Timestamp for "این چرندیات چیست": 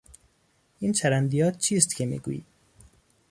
0.79-1.95